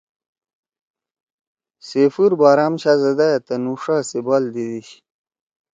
سیفور 1.87 2.31
بارام 2.41 2.73
شاھزدہ 2.81 3.25
یے 3.31 3.39
تُنُو 3.45 3.73
شا 3.83 3.95
سی 4.09 4.19
بال 4.25 4.43
دیدی 4.53 4.79
شی۔ 4.87 4.97